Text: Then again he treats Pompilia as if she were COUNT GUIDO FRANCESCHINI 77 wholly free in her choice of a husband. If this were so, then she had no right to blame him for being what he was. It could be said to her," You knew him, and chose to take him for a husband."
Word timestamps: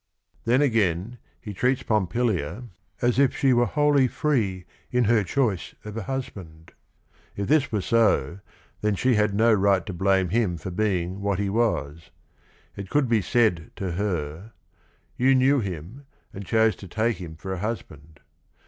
Then 0.45 0.63
again 0.63 1.19
he 1.39 1.53
treats 1.53 1.83
Pompilia 1.83 2.63
as 3.03 3.19
if 3.19 3.37
she 3.37 3.53
were 3.53 3.67
COUNT 3.67 3.75
GUIDO 3.97 4.07
FRANCESCHINI 4.07 4.07
77 4.07 4.07
wholly 4.07 4.07
free 4.07 4.65
in 4.97 5.03
her 5.03 5.23
choice 5.23 5.75
of 5.85 5.95
a 5.95 6.01
husband. 6.01 6.71
If 7.35 7.47
this 7.47 7.71
were 7.71 7.81
so, 7.81 8.39
then 8.81 8.95
she 8.95 9.13
had 9.13 9.35
no 9.35 9.53
right 9.53 9.85
to 9.85 9.93
blame 9.93 10.29
him 10.29 10.57
for 10.57 10.71
being 10.71 11.21
what 11.21 11.37
he 11.37 11.51
was. 11.51 12.09
It 12.75 12.89
could 12.89 13.07
be 13.07 13.21
said 13.21 13.69
to 13.75 13.91
her," 13.91 14.53
You 15.19 15.35
knew 15.35 15.59
him, 15.59 16.07
and 16.33 16.47
chose 16.47 16.75
to 16.77 16.87
take 16.87 17.17
him 17.17 17.35
for 17.35 17.53
a 17.53 17.59
husband." 17.59 18.21